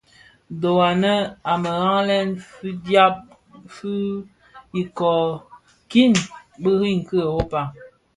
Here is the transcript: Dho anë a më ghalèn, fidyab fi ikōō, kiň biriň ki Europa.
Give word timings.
Dho 0.61 0.69
anë 0.83 1.09
a 1.51 1.57
më 1.65 1.73
ghalèn, 1.81 2.31
fidyab 2.53 3.19
fi 3.75 3.93
ikōō, 4.81 5.21
kiň 5.91 6.13
biriň 6.63 6.97
ki 7.09 7.21
Europa. 7.29 7.61